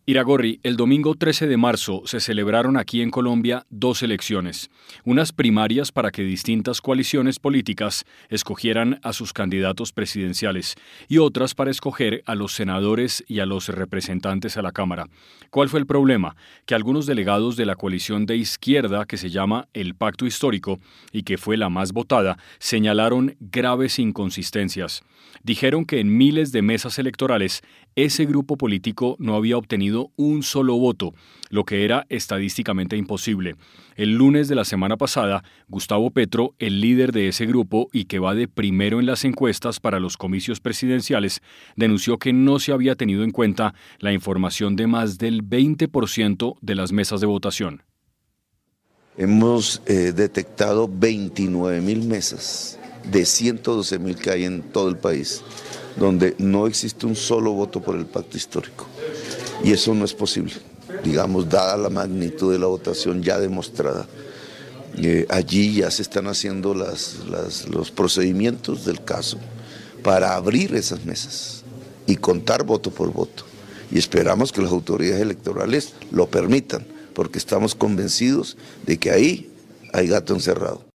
Iragorri, 0.08 0.58
el 0.62 0.78
domingo 0.78 1.16
13 1.16 1.48
de 1.48 1.58
marzo 1.58 2.00
se 2.06 2.20
celebraron 2.20 2.78
aquí 2.78 3.02
en 3.02 3.10
Colombia 3.10 3.66
dos 3.68 4.02
elecciones, 4.02 4.70
unas 5.04 5.32
primarias 5.32 5.92
para 5.92 6.10
que 6.10 6.22
distintas 6.22 6.80
coaliciones 6.80 7.38
políticas 7.38 8.06
escogieran 8.30 9.00
a 9.02 9.12
sus 9.12 9.34
candidatos 9.34 9.92
presidenciales 9.92 10.76
y 11.08 11.18
otras 11.18 11.54
para 11.54 11.70
escoger 11.70 12.22
a 12.24 12.36
los 12.36 12.54
senadores 12.54 13.22
y 13.28 13.40
a 13.40 13.44
los 13.44 13.68
representantes 13.68 14.56
a 14.56 14.62
la 14.62 14.72
Cámara. 14.72 15.10
¿Cuál 15.50 15.68
fue 15.68 15.78
el 15.78 15.86
problema? 15.86 16.36
Que 16.64 16.74
algunos 16.74 17.04
delegados 17.04 17.56
de 17.56 17.66
la 17.66 17.76
coalición 17.76 18.24
de 18.24 18.38
izquierda 18.38 19.04
que 19.04 19.18
se 19.18 19.28
llama 19.28 19.68
el 19.74 19.94
Pacto 19.94 20.24
Histórico 20.24 20.80
y 21.12 21.24
que 21.24 21.36
fue 21.36 21.58
la 21.58 21.68
más 21.68 21.92
votada, 21.92 22.38
señalaron 22.58 23.36
graves 23.40 23.98
inconsistencias. 23.98 25.02
Dijeron 25.42 25.84
que 25.84 26.00
en 26.00 26.16
miles 26.16 26.50
de 26.50 26.62
mesas 26.62 26.98
electorales 26.98 27.62
ese 27.94 28.26
grupo 28.26 28.56
político 28.56 29.16
no 29.18 29.34
había 29.34 29.56
obtenido 29.56 29.97
un 30.16 30.42
solo 30.42 30.76
voto, 30.76 31.14
lo 31.50 31.64
que 31.64 31.84
era 31.84 32.06
estadísticamente 32.08 32.96
imposible. 32.96 33.56
El 33.96 34.14
lunes 34.14 34.48
de 34.48 34.54
la 34.54 34.64
semana 34.64 34.96
pasada, 34.96 35.42
Gustavo 35.68 36.10
Petro, 36.10 36.54
el 36.58 36.80
líder 36.80 37.12
de 37.12 37.28
ese 37.28 37.46
grupo 37.46 37.88
y 37.92 38.04
que 38.04 38.18
va 38.18 38.34
de 38.34 38.48
primero 38.48 39.00
en 39.00 39.06
las 39.06 39.24
encuestas 39.24 39.80
para 39.80 40.00
los 40.00 40.16
comicios 40.16 40.60
presidenciales, 40.60 41.42
denunció 41.76 42.18
que 42.18 42.32
no 42.32 42.58
se 42.58 42.72
había 42.72 42.94
tenido 42.94 43.24
en 43.24 43.30
cuenta 43.30 43.74
la 43.98 44.12
información 44.12 44.76
de 44.76 44.86
más 44.86 45.18
del 45.18 45.42
20% 45.42 46.56
de 46.60 46.74
las 46.74 46.92
mesas 46.92 47.20
de 47.20 47.26
votación. 47.26 47.82
Hemos 49.16 49.82
eh, 49.86 50.12
detectado 50.14 50.88
29 50.88 51.80
mil 51.80 52.04
mesas 52.06 52.78
de 53.10 53.24
112 53.24 53.98
mil 53.98 54.16
que 54.16 54.30
hay 54.30 54.44
en 54.44 54.62
todo 54.62 54.88
el 54.88 54.96
país 54.96 55.42
donde 55.98 56.34
no 56.38 56.66
existe 56.66 57.06
un 57.06 57.16
solo 57.16 57.52
voto 57.52 57.80
por 57.80 57.96
el 57.96 58.06
pacto 58.06 58.36
histórico. 58.36 58.86
Y 59.64 59.72
eso 59.72 59.94
no 59.94 60.04
es 60.04 60.14
posible, 60.14 60.54
digamos, 61.04 61.48
dada 61.48 61.76
la 61.76 61.90
magnitud 61.90 62.52
de 62.52 62.58
la 62.58 62.66
votación 62.66 63.22
ya 63.22 63.38
demostrada. 63.38 64.06
Eh, 64.96 65.26
allí 65.28 65.74
ya 65.74 65.90
se 65.90 66.02
están 66.02 66.26
haciendo 66.26 66.74
los 66.74 67.90
procedimientos 67.90 68.84
del 68.84 69.04
caso 69.04 69.38
para 70.02 70.34
abrir 70.34 70.74
esas 70.74 71.04
mesas 71.04 71.62
y 72.06 72.16
contar 72.16 72.64
voto 72.64 72.90
por 72.90 73.12
voto. 73.12 73.44
Y 73.90 73.98
esperamos 73.98 74.52
que 74.52 74.62
las 74.62 74.70
autoridades 74.70 75.22
electorales 75.22 75.92
lo 76.10 76.28
permitan, 76.28 76.86
porque 77.14 77.38
estamos 77.38 77.74
convencidos 77.74 78.56
de 78.86 78.98
que 78.98 79.10
ahí 79.10 79.50
hay 79.92 80.08
gato 80.08 80.34
encerrado. 80.34 80.87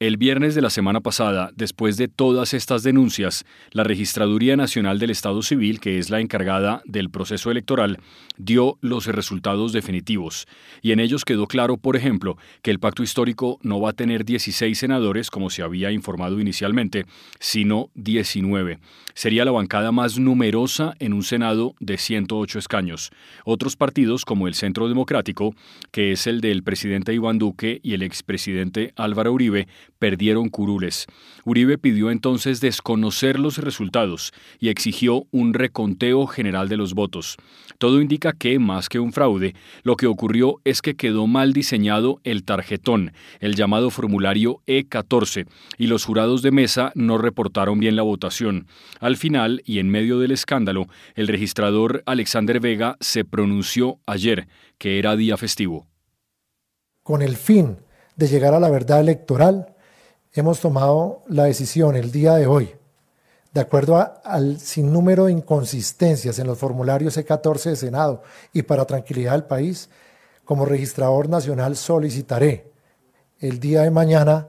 El 0.00 0.16
viernes 0.16 0.54
de 0.54 0.62
la 0.62 0.70
semana 0.70 1.00
pasada, 1.00 1.50
después 1.56 1.96
de 1.96 2.06
todas 2.06 2.54
estas 2.54 2.84
denuncias, 2.84 3.44
la 3.72 3.82
Registraduría 3.82 4.56
Nacional 4.56 5.00
del 5.00 5.10
Estado 5.10 5.42
Civil, 5.42 5.80
que 5.80 5.98
es 5.98 6.08
la 6.08 6.20
encargada 6.20 6.82
del 6.84 7.10
proceso 7.10 7.50
electoral, 7.50 7.98
dio 8.36 8.78
los 8.80 9.06
resultados 9.06 9.72
definitivos, 9.72 10.46
y 10.82 10.92
en 10.92 11.00
ellos 11.00 11.24
quedó 11.24 11.48
claro, 11.48 11.78
por 11.78 11.96
ejemplo, 11.96 12.38
que 12.62 12.70
el 12.70 12.78
pacto 12.78 13.02
histórico 13.02 13.58
no 13.62 13.80
va 13.80 13.90
a 13.90 13.92
tener 13.94 14.24
16 14.24 14.78
senadores, 14.78 15.32
como 15.32 15.50
se 15.50 15.62
había 15.62 15.90
informado 15.90 16.38
inicialmente, 16.38 17.04
sino 17.40 17.90
19. 17.96 18.78
Sería 19.14 19.44
la 19.44 19.50
bancada 19.50 19.90
más 19.90 20.16
numerosa 20.20 20.94
en 21.00 21.12
un 21.12 21.24
Senado 21.24 21.74
de 21.80 21.98
108 21.98 22.60
escaños. 22.60 23.10
Otros 23.44 23.74
partidos, 23.74 24.24
como 24.24 24.46
el 24.46 24.54
Centro 24.54 24.86
Democrático, 24.86 25.56
que 25.90 26.12
es 26.12 26.28
el 26.28 26.40
del 26.40 26.62
presidente 26.62 27.12
Iván 27.12 27.38
Duque 27.38 27.80
y 27.82 27.94
el 27.94 28.04
expresidente 28.04 28.92
Álvaro 28.94 29.32
Uribe, 29.32 29.66
perdieron 29.98 30.48
curules. 30.48 31.06
Uribe 31.44 31.78
pidió 31.78 32.10
entonces 32.10 32.60
desconocer 32.60 33.38
los 33.38 33.58
resultados 33.58 34.32
y 34.58 34.68
exigió 34.68 35.26
un 35.30 35.54
reconteo 35.54 36.26
general 36.26 36.68
de 36.68 36.76
los 36.76 36.94
votos. 36.94 37.36
Todo 37.78 38.00
indica 38.00 38.32
que, 38.32 38.58
más 38.58 38.88
que 38.88 38.98
un 38.98 39.12
fraude, 39.12 39.54
lo 39.82 39.96
que 39.96 40.06
ocurrió 40.06 40.60
es 40.64 40.82
que 40.82 40.94
quedó 40.94 41.26
mal 41.26 41.52
diseñado 41.52 42.20
el 42.24 42.44
tarjetón, 42.44 43.12
el 43.40 43.54
llamado 43.54 43.90
formulario 43.90 44.62
E14, 44.66 45.46
y 45.76 45.86
los 45.86 46.04
jurados 46.04 46.42
de 46.42 46.50
mesa 46.50 46.92
no 46.94 47.18
reportaron 47.18 47.78
bien 47.78 47.96
la 47.96 48.02
votación. 48.02 48.66
Al 49.00 49.16
final, 49.16 49.62
y 49.64 49.78
en 49.78 49.90
medio 49.90 50.18
del 50.18 50.32
escándalo, 50.32 50.86
el 51.14 51.28
registrador 51.28 52.02
Alexander 52.06 52.60
Vega 52.60 52.96
se 53.00 53.24
pronunció 53.24 54.00
ayer, 54.06 54.48
que 54.78 54.98
era 54.98 55.16
día 55.16 55.36
festivo. 55.36 55.86
Con 57.02 57.22
el 57.22 57.36
fin 57.36 57.78
de 58.16 58.26
llegar 58.26 58.54
a 58.54 58.60
la 58.60 58.70
verdad 58.70 59.00
electoral, 59.00 59.76
hemos 60.32 60.60
tomado 60.60 61.22
la 61.28 61.44
decisión 61.44 61.96
el 61.96 62.10
día 62.10 62.34
de 62.34 62.46
hoy, 62.46 62.74
de 63.52 63.60
acuerdo 63.60 64.12
al 64.24 64.60
sinnúmero 64.60 65.26
de 65.26 65.32
inconsistencias 65.32 66.38
en 66.38 66.46
los 66.46 66.58
formularios 66.58 67.16
C14 67.16 67.70
de 67.70 67.76
Senado 67.76 68.22
y 68.52 68.62
para 68.62 68.84
tranquilidad 68.84 69.32
del 69.32 69.44
país, 69.44 69.88
como 70.44 70.64
registrador 70.64 71.28
nacional 71.28 71.76
solicitaré 71.76 72.70
el 73.40 73.60
día 73.60 73.82
de 73.82 73.90
mañana 73.90 74.48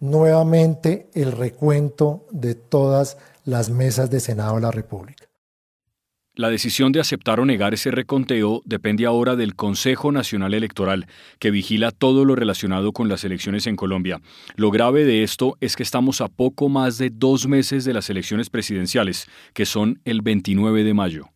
nuevamente 0.00 1.08
el 1.14 1.32
recuento 1.32 2.26
de 2.30 2.54
todas 2.54 3.16
las 3.44 3.70
mesas 3.70 4.10
de 4.10 4.20
Senado 4.20 4.56
de 4.56 4.60
la 4.62 4.70
República. 4.70 5.24
La 6.36 6.50
decisión 6.50 6.90
de 6.90 6.98
aceptar 6.98 7.38
o 7.38 7.44
negar 7.44 7.74
ese 7.74 7.92
reconteo 7.92 8.60
depende 8.64 9.06
ahora 9.06 9.36
del 9.36 9.54
Consejo 9.54 10.10
Nacional 10.10 10.52
Electoral, 10.52 11.06
que 11.38 11.52
vigila 11.52 11.92
todo 11.92 12.24
lo 12.24 12.34
relacionado 12.34 12.90
con 12.90 13.08
las 13.08 13.22
elecciones 13.22 13.68
en 13.68 13.76
Colombia. 13.76 14.20
Lo 14.56 14.72
grave 14.72 15.04
de 15.04 15.22
esto 15.22 15.56
es 15.60 15.76
que 15.76 15.84
estamos 15.84 16.20
a 16.20 16.26
poco 16.26 16.68
más 16.68 16.98
de 16.98 17.10
dos 17.10 17.46
meses 17.46 17.84
de 17.84 17.94
las 17.94 18.10
elecciones 18.10 18.50
presidenciales, 18.50 19.28
que 19.52 19.64
son 19.64 20.00
el 20.04 20.22
29 20.22 20.82
de 20.82 20.94
mayo. 20.94 21.33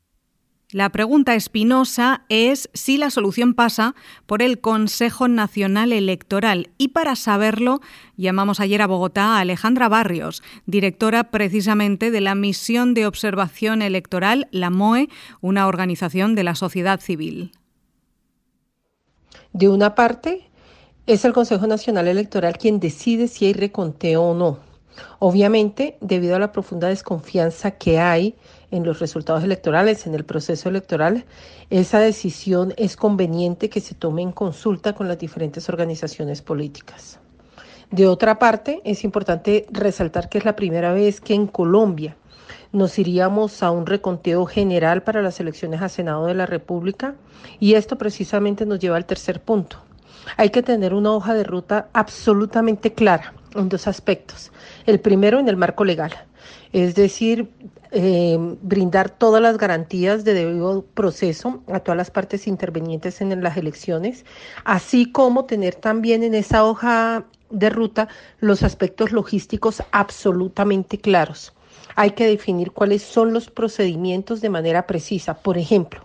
La 0.71 0.91
pregunta 0.91 1.35
espinosa 1.35 2.27
es 2.29 2.69
si 2.75 2.99
la 2.99 3.09
solución 3.09 3.55
pasa 3.55 3.95
por 4.27 4.43
el 4.43 4.61
Consejo 4.61 5.27
Nacional 5.27 5.95
Electoral 5.95 6.69
y 6.77 6.89
para 6.89 7.17
saberlo 7.17 7.81
llamamos 8.19 8.61
ayer 8.61 8.83
a 8.83 8.87
Bogotá 8.87 9.37
a 9.37 9.41
Alejandra 9.41 9.89
Barrios, 9.89 10.43
directora 10.67 11.31
precisamente 11.31 12.11
de 12.11 12.21
la 12.21 12.35
Misión 12.35 12.93
de 12.93 13.07
Observación 13.07 13.81
Electoral, 13.81 14.47
la 14.51 14.69
MOE, 14.69 15.09
una 15.41 15.67
organización 15.69 16.35
de 16.35 16.45
la 16.45 16.55
sociedad 16.55 17.01
civil. 17.01 17.53
De 19.55 19.71
una 19.71 19.95
parte, 19.95 20.51
es 21.07 21.25
el 21.25 21.33
Consejo 21.33 21.67
Nacional 21.67 22.09
Electoral 22.09 22.59
quien 22.59 22.79
decide 22.79 23.29
si 23.29 23.47
hay 23.47 23.55
reconteo 23.55 24.23
o 24.23 24.35
no. 24.35 24.59
Obviamente, 25.19 25.97
debido 26.03 26.37
a 26.37 26.39
la 26.39 26.53
profunda 26.53 26.89
desconfianza 26.89 27.71
que 27.71 27.99
hay 27.99 28.35
en 28.71 28.85
los 28.85 28.99
resultados 28.99 29.45
electorales, 29.45 30.07
en 30.07 30.15
el 30.15 30.25
proceso 30.25 30.69
electoral, 30.69 31.25
esa 31.71 32.01
decisión 32.01 32.75
es 32.77 32.97
conveniente 32.97 33.71
que 33.71 33.81
se 33.81 33.95
tome 33.95 34.23
en 34.23 34.33
consulta 34.33 34.95
con 34.95 35.09
las 35.09 35.19
diferentes 35.19 35.69
organizaciones 35.69 36.43
políticas. 36.43 37.19
De 37.91 38.07
otra 38.07 38.39
parte, 38.39 38.83
es 38.85 39.05
importante 39.05 39.67
resaltar 39.71 40.29
que 40.29 40.39
es 40.39 40.45
la 40.45 40.57
primera 40.57 40.93
vez 40.93 41.21
que 41.21 41.35
en 41.35 41.47
Colombia 41.47 42.17
nos 42.71 42.99
iríamos 42.99 43.63
a 43.63 43.71
un 43.71 43.87
reconteo 43.87 44.45
general 44.45 45.03
para 45.03 45.23
las 45.23 45.41
elecciones 45.41 45.81
a 45.81 45.89
Senado 45.89 46.27
de 46.27 46.35
la 46.35 46.45
República 46.45 47.15
y 47.59 47.75
esto 47.75 47.97
precisamente 47.97 48.67
nos 48.67 48.79
lleva 48.79 48.97
al 48.97 49.07
tercer 49.07 49.41
punto. 49.41 49.79
Hay 50.37 50.51
que 50.51 50.63
tener 50.63 50.93
una 50.93 51.13
hoja 51.13 51.33
de 51.33 51.45
ruta 51.45 51.89
absolutamente 51.95 52.93
clara 52.93 53.33
en 53.55 53.71
dos 53.71 53.87
aspectos. 53.87 54.53
El 54.85 55.01
primero 55.01 55.39
en 55.39 55.49
el 55.49 55.57
marco 55.57 55.85
legal, 55.85 56.13
es 56.73 56.95
decir, 56.95 57.49
eh, 57.91 58.37
brindar 58.63 59.11
todas 59.11 59.41
las 59.41 59.57
garantías 59.57 60.25
de 60.25 60.35
debido 60.35 60.85
proceso 60.95 61.63
a 61.73 61.81
todas 61.81 61.97
las 61.97 62.11
partes 62.11 62.47
intervenientes 62.47 63.21
en 63.21 63.43
las 63.43 63.57
elecciones, 63.57 64.25
así 64.65 65.11
como 65.11 65.47
tener 65.47 65.75
también 65.75 66.23
en 66.23 66.35
esa 66.35 66.65
hoja 66.65 67.25
de 67.51 67.71
ruta 67.71 68.09
los 68.41 68.63
aspectos 68.63 69.13
logísticos 69.13 69.83
absolutamente 69.91 70.99
claros. 70.99 71.55
Hay 71.97 72.11
que 72.11 72.27
definir 72.27 72.73
cuáles 72.73 73.03
son 73.03 73.33
los 73.33 73.51
procedimientos 73.51 74.41
de 74.41 74.51
manera 74.51 74.87
precisa. 74.87 75.35
Por 75.35 75.59
ejemplo, 75.59 76.05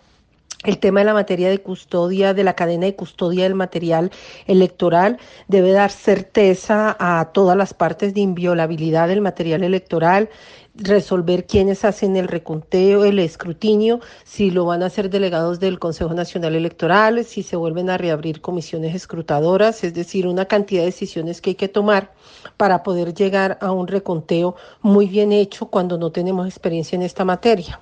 el 0.64 0.80
tema 0.80 1.02
de 1.02 1.06
la 1.06 1.14
materia 1.14 1.50
de 1.50 1.60
custodia, 1.60 2.34
de 2.34 2.44
la 2.44 2.54
cadena 2.54 2.86
de 2.86 2.96
custodia 2.96 3.44
del 3.44 3.56
material 3.56 4.12
electoral, 4.48 5.20
debe 5.48 5.72
dar 5.72 5.92
certeza 5.92 6.96
a 7.00 7.32
todas 7.34 7.58
las 7.58 7.74
partes 7.74 8.14
de 8.14 8.22
inviolabilidad 8.22 9.10
del 9.10 9.22
material 9.22 9.64
electoral, 9.64 10.30
resolver 10.76 11.46
quiénes 11.46 11.86
hacen 11.86 12.16
el 12.16 12.28
reconteo, 12.28 13.06
el 13.06 13.20
escrutinio, 13.20 14.00
si 14.24 14.50
lo 14.50 14.66
van 14.66 14.82
a 14.82 14.88
hacer 14.88 15.10
delegados 15.10 15.60
del 15.60 15.78
Consejo 15.78 16.14
Nacional 16.14 16.56
Electoral, 16.56 17.24
si 17.26 17.44
se 17.44 17.56
vuelven 17.56 17.90
a 17.90 17.98
reabrir 17.98 18.42
comisiones 18.42 18.96
escrutadoras, 18.96 19.84
es 19.84 19.94
decir, 19.94 20.26
una 20.26 20.46
cantidad 20.46 20.82
de 20.82 20.88
decisiones 20.88 21.42
que 21.42 21.52
hay 21.52 21.56
que 21.56 21.68
tomar 21.68 22.12
para 22.58 22.82
poder 22.82 23.14
llegar 23.14 23.58
a 23.62 23.72
un 23.72 23.88
reconteo 23.88 24.56
muy 24.82 25.08
bien 25.08 25.32
hecho 25.32 25.68
cuando 25.68 25.98
no 25.98 26.12
tenemos 26.12 26.48
experiencia 26.48 26.96
en 26.96 27.04
esta 27.04 27.24
materia. 27.24 27.80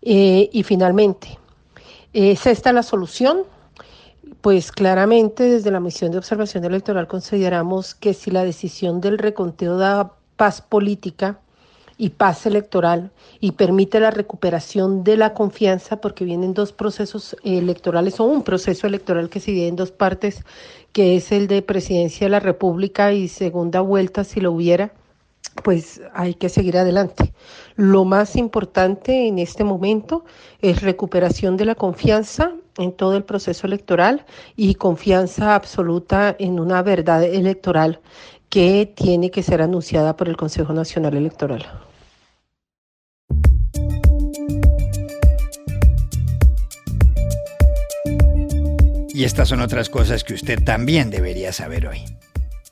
Eh, 0.00 0.48
y 0.52 0.62
finalmente, 0.62 1.38
¿es 2.12 2.46
esta 2.46 2.72
la 2.72 2.82
solución? 2.82 3.42
Pues 4.40 4.72
claramente 4.72 5.44
desde 5.44 5.70
la 5.70 5.80
misión 5.80 6.12
de 6.12 6.18
observación 6.18 6.64
electoral 6.64 7.06
consideramos 7.06 7.94
que 7.94 8.14
si 8.14 8.30
la 8.30 8.44
decisión 8.44 9.00
del 9.00 9.18
reconteo 9.18 9.76
da 9.76 10.14
paz 10.36 10.60
política, 10.62 11.40
y 11.98 12.10
paz 12.10 12.46
electoral 12.46 13.10
y 13.40 13.52
permite 13.52 13.98
la 14.00 14.12
recuperación 14.12 15.02
de 15.04 15.16
la 15.16 15.34
confianza 15.34 16.00
porque 16.00 16.24
vienen 16.24 16.54
dos 16.54 16.72
procesos 16.72 17.36
electorales 17.42 18.20
o 18.20 18.24
un 18.24 18.44
proceso 18.44 18.86
electoral 18.86 19.28
que 19.28 19.40
se 19.40 19.50
divide 19.50 19.68
en 19.68 19.76
dos 19.76 19.90
partes, 19.90 20.44
que 20.92 21.16
es 21.16 21.32
el 21.32 21.48
de 21.48 21.60
presidencia 21.60 22.26
de 22.26 22.30
la 22.30 22.40
República 22.40 23.12
y 23.12 23.26
segunda 23.26 23.80
vuelta 23.80 24.22
si 24.22 24.40
lo 24.40 24.52
hubiera, 24.52 24.92
pues 25.64 26.00
hay 26.14 26.34
que 26.34 26.48
seguir 26.48 26.78
adelante. 26.78 27.32
Lo 27.74 28.04
más 28.04 28.36
importante 28.36 29.26
en 29.26 29.40
este 29.40 29.64
momento 29.64 30.24
es 30.60 30.82
recuperación 30.82 31.56
de 31.56 31.64
la 31.64 31.74
confianza 31.74 32.52
en 32.76 32.92
todo 32.92 33.16
el 33.16 33.24
proceso 33.24 33.66
electoral 33.66 34.24
y 34.56 34.76
confianza 34.76 35.56
absoluta 35.56 36.34
en 36.38 36.60
una 36.60 36.82
verdad 36.82 37.24
electoral 37.24 38.00
que 38.48 38.92
tiene 38.94 39.30
que 39.30 39.42
ser 39.42 39.60
anunciada 39.60 40.16
por 40.16 40.28
el 40.28 40.36
Consejo 40.36 40.72
Nacional 40.72 41.16
Electoral. 41.16 41.87
Y 49.18 49.24
estas 49.24 49.48
son 49.48 49.60
otras 49.60 49.90
cosas 49.90 50.22
que 50.22 50.32
usted 50.32 50.62
también 50.62 51.10
debería 51.10 51.52
saber 51.52 51.88
hoy. 51.88 52.02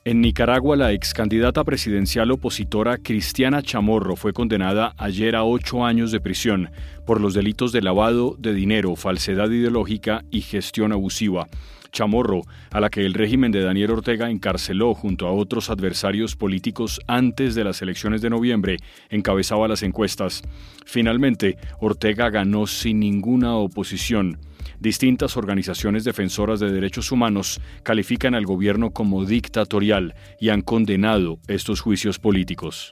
En 0.05 0.21
Nicaragua, 0.21 0.77
la 0.77 0.93
ex 0.93 1.13
candidata 1.13 1.65
presidencial 1.65 2.31
opositora 2.31 2.99
Cristiana 2.99 3.61
Chamorro 3.61 4.15
fue 4.15 4.31
condenada 4.31 4.93
ayer 4.95 5.35
a 5.35 5.43
ocho 5.43 5.83
años 5.83 6.09
de 6.13 6.21
prisión 6.21 6.69
por 7.05 7.19
los 7.19 7.33
delitos 7.33 7.73
de 7.73 7.81
lavado 7.81 8.37
de 8.39 8.53
dinero, 8.53 8.95
falsedad 8.95 9.49
ideológica 9.49 10.23
y 10.31 10.39
gestión 10.39 10.93
abusiva. 10.93 11.49
Chamorro, 11.91 12.43
a 12.71 12.79
la 12.79 12.89
que 12.89 13.05
el 13.05 13.13
régimen 13.13 13.51
de 13.51 13.63
Daniel 13.63 13.91
Ortega 13.91 14.29
encarceló 14.29 14.93
junto 14.93 15.27
a 15.27 15.33
otros 15.33 15.69
adversarios 15.69 16.37
políticos 16.37 17.01
antes 17.07 17.55
de 17.55 17.65
las 17.65 17.81
elecciones 17.81 18.21
de 18.21 18.29
noviembre, 18.29 18.77
encabezaba 19.09 19.67
las 19.67 19.83
encuestas. 19.83 20.43
Finalmente, 20.85 21.57
Ortega 21.81 22.29
ganó 22.29 22.67
sin 22.67 23.01
ninguna 23.01 23.57
oposición. 23.57 24.39
Distintas 24.79 25.37
organizaciones 25.37 26.03
defensoras 26.03 26.59
de 26.59 26.71
derechos 26.71 27.11
humanos 27.11 27.59
califican 27.83 28.35
al 28.35 28.45
gobierno 28.45 28.91
como 28.91 29.25
dictatorial 29.25 30.13
y 30.39 30.49
han 30.49 30.61
condenado 30.61 31.39
estos 31.47 31.81
juicios 31.81 32.19
políticos. 32.19 32.91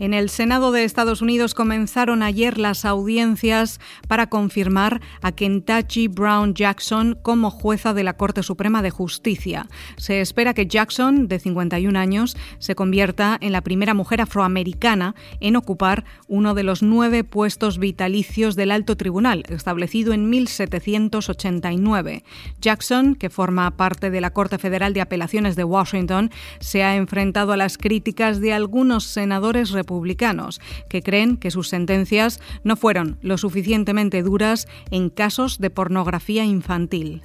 En 0.00 0.12
el 0.12 0.28
Senado 0.28 0.72
de 0.72 0.82
Estados 0.82 1.22
Unidos 1.22 1.54
comenzaron 1.54 2.24
ayer 2.24 2.58
las 2.58 2.84
audiencias 2.84 3.78
para 4.08 4.28
confirmar 4.28 5.00
a 5.22 5.30
Kentucky 5.30 6.08
Brown 6.08 6.54
Jackson 6.54 7.16
como 7.22 7.48
jueza 7.52 7.94
de 7.94 8.02
la 8.02 8.16
Corte 8.16 8.42
Suprema 8.42 8.82
de 8.82 8.90
Justicia. 8.90 9.68
Se 9.96 10.20
espera 10.20 10.52
que 10.52 10.66
Jackson, 10.66 11.28
de 11.28 11.38
51 11.38 11.96
años, 11.96 12.36
se 12.58 12.74
convierta 12.74 13.38
en 13.40 13.52
la 13.52 13.60
primera 13.60 13.94
mujer 13.94 14.20
afroamericana 14.20 15.14
en 15.38 15.54
ocupar 15.54 16.04
uno 16.26 16.54
de 16.54 16.64
los 16.64 16.82
nueve 16.82 17.22
puestos 17.22 17.78
vitalicios 17.78 18.56
del 18.56 18.72
alto 18.72 18.96
tribunal, 18.96 19.44
establecido 19.48 20.12
en 20.12 20.28
1789. 20.28 22.24
Jackson, 22.60 23.14
que 23.14 23.30
forma 23.30 23.70
parte 23.76 24.10
de 24.10 24.20
la 24.20 24.32
Corte 24.32 24.58
Federal 24.58 24.92
de 24.92 25.02
Apelaciones 25.02 25.54
de 25.54 25.62
Washington, 25.62 26.32
se 26.58 26.82
ha 26.82 26.96
enfrentado 26.96 27.52
a 27.52 27.56
las 27.56 27.78
críticas 27.78 28.40
de 28.40 28.52
algunos 28.52 29.04
senadores 29.04 29.70
republicanos, 29.84 30.60
que 30.88 31.02
creen 31.02 31.36
que 31.36 31.50
sus 31.50 31.68
sentencias 31.68 32.40
no 32.64 32.76
fueron 32.76 33.18
lo 33.22 33.38
suficientemente 33.38 34.22
duras 34.22 34.66
en 34.90 35.10
casos 35.10 35.58
de 35.58 35.70
pornografía 35.70 36.44
infantil. 36.44 37.22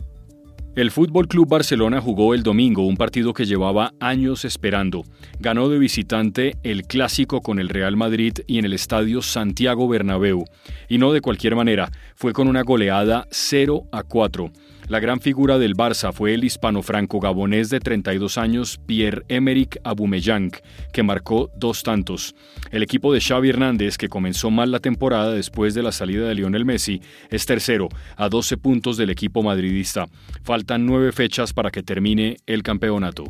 El 0.76 0.92
Fútbol 0.92 1.28
Club 1.28 1.50
Barcelona 1.50 2.00
jugó 2.00 2.34
el 2.34 2.44
domingo 2.44 2.86
un 2.86 2.96
partido 2.96 3.34
que 3.34 3.46
llevaba 3.46 3.92
años 4.00 4.46
esperando. 4.46 5.04
Ganó 5.40 5.68
de 5.68 5.80
visitante 5.80 6.58
el 6.64 6.84
clásico 6.84 7.42
con 7.42 7.60
el 7.60 7.70
Real 7.70 7.98
Madrid 7.98 8.34
y 8.46 8.60
en 8.60 8.66
el 8.66 8.74
estadio 8.74 9.22
Santiago 9.22 9.88
Bernabéu. 9.88 10.46
Y 10.88 11.00
no 11.00 11.12
de 11.12 11.22
cualquier 11.22 11.56
manera, 11.56 11.92
fue 12.16 12.34
con 12.34 12.48
una 12.48 12.62
goleada 12.62 13.28
0 13.32 13.88
a 13.92 14.04
4. 14.04 14.52
La 14.90 15.00
gran 15.00 15.22
figura 15.22 15.60
del 15.60 15.76
Barça 15.76 16.12
fue 16.12 16.34
el 16.34 16.44
hispano-franco-gabonés 16.44 17.70
de 17.70 17.80
32 17.80 18.40
años 18.40 18.80
Pierre-Emerick 18.88 19.80
Aubameyang, 19.84 20.52
que 20.92 21.04
marcó 21.04 21.52
dos 21.56 21.84
tantos. 21.84 22.34
El 22.72 22.82
equipo 22.82 23.14
de 23.14 23.22
Xavi 23.22 23.50
Hernández, 23.50 24.00
que 24.00 24.10
comenzó 24.10 24.50
mal 24.50 24.72
la 24.72 24.80
temporada 24.80 25.32
después 25.32 25.76
de 25.76 25.84
la 25.84 25.92
salida 25.92 26.28
de 26.28 26.34
Lionel 26.34 26.66
Messi, 26.66 27.04
es 27.30 27.46
tercero, 27.46 27.88
a 28.16 28.30
12 28.30 28.58
puntos 28.58 28.98
del 28.98 29.12
equipo 29.12 29.44
madridista. 29.44 30.08
Faltan 30.42 30.88
nueve 30.88 31.12
fechas 31.12 31.54
para 31.54 31.70
que 31.70 31.84
termine 31.84 32.38
el 32.48 32.64
campeonato. 32.64 33.26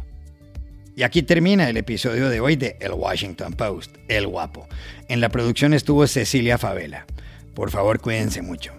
Y 0.95 1.03
aquí 1.03 1.23
termina 1.23 1.69
el 1.69 1.75
episodio 1.75 2.29
de 2.29 2.39
hoy 2.39 2.55
de 2.55 2.77
El 2.79 2.93
Washington 2.93 3.51
Post, 3.51 3.97
El 4.07 4.27
Guapo. 4.27 4.65
En 5.09 5.19
la 5.19 5.27
producción 5.27 5.73
estuvo 5.73 6.07
Cecilia 6.07 6.57
Favela. 6.57 7.05
Por 7.53 7.69
favor, 7.69 7.99
cuídense 7.99 8.41
mucho 8.41 8.78